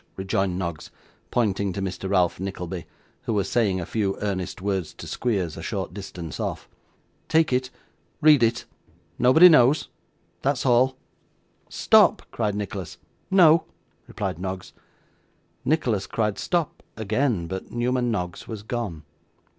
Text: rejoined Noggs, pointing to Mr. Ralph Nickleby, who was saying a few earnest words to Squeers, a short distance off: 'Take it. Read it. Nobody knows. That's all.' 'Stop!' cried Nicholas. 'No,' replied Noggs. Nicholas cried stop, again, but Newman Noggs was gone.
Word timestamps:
rejoined 0.15 0.57
Noggs, 0.57 0.89
pointing 1.29 1.71
to 1.73 1.79
Mr. 1.79 2.09
Ralph 2.09 2.39
Nickleby, 2.39 2.87
who 3.25 3.33
was 3.35 3.47
saying 3.47 3.79
a 3.79 3.85
few 3.85 4.17
earnest 4.19 4.59
words 4.59 4.95
to 4.95 5.05
Squeers, 5.05 5.55
a 5.57 5.61
short 5.61 5.93
distance 5.93 6.39
off: 6.39 6.67
'Take 7.27 7.53
it. 7.53 7.69
Read 8.19 8.41
it. 8.41 8.65
Nobody 9.19 9.47
knows. 9.47 9.89
That's 10.41 10.65
all.' 10.65 10.97
'Stop!' 11.69 12.23
cried 12.31 12.55
Nicholas. 12.55 12.97
'No,' 13.29 13.65
replied 14.07 14.39
Noggs. 14.39 14.73
Nicholas 15.63 16.07
cried 16.07 16.39
stop, 16.39 16.81
again, 16.97 17.45
but 17.45 17.69
Newman 17.71 18.09
Noggs 18.09 18.47
was 18.47 18.63
gone. 18.63 19.03